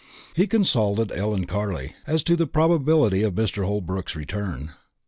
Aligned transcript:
He 0.35 0.47
consulted 0.47 1.11
Ellen 1.11 1.45
Carley 1.45 1.93
as 2.07 2.23
to 2.23 2.35
the 2.35 2.47
probability 2.47 3.21
of 3.21 3.35
Mr. 3.35 3.67
Holbrook's 3.67 4.15
return. 4.15 4.71